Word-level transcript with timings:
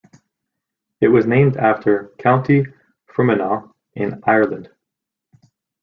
It 0.99 1.09
was 1.09 1.27
named 1.27 1.57
after 1.57 2.11
County 2.17 2.65
Fermanagh 3.05 3.69
in 3.93 4.19
Ireland. 4.25 4.71